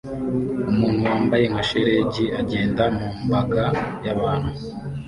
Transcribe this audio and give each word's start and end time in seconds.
Umuntu 0.71 1.01
wambaye 1.09 1.45
nka 1.51 1.61
shelegi 1.69 2.25
agenda 2.41 2.83
mu 2.97 3.07
mbaga 3.25 3.63
y'abantu 4.05 4.51